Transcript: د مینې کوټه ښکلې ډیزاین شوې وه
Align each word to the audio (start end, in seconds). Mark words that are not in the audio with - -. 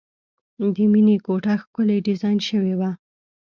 د 0.75 0.77
مینې 0.91 1.15
کوټه 1.25 1.53
ښکلې 1.61 1.97
ډیزاین 2.07 2.37
شوې 2.49 2.73
وه 2.79 2.91